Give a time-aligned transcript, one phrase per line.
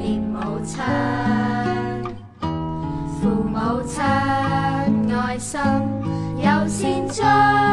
[0.00, 0.80] 念母亲。
[3.20, 3.98] 父母亲
[5.12, 5.60] 爱心
[6.40, 7.71] 又善将。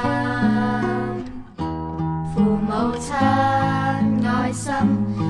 [2.35, 5.28] 父母亲，爱心。